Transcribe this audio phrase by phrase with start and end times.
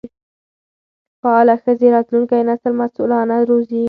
[1.21, 3.79] فعاله ښځې راتلونکی نسل مسؤلانه روزي.